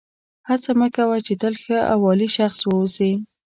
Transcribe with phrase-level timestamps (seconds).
[0.49, 3.11] هڅه مه کوه چې تل ښه او عالي شخص واوسې.